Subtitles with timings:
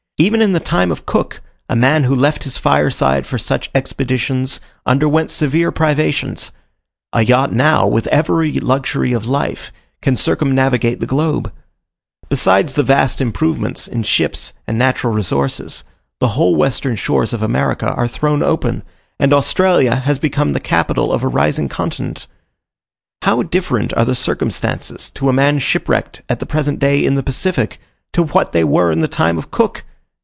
[0.17, 4.59] Even in the time of Cook, a man who left his fireside for such expeditions
[4.85, 6.51] underwent severe privations.
[7.11, 11.51] A yacht now, with every luxury of life, can circumnavigate the globe.
[12.29, 15.83] Besides the vast improvements in ships and naval resources,
[16.19, 18.83] the whole western shores of America are thrown open,
[19.19, 22.27] and Australia has become the capital of a rising continent.
[23.23, 27.23] How different are the circumstances to a man shipwrecked at the present day in the
[27.23, 27.79] Pacific,
[28.13, 29.83] to what they were in the time of Cook!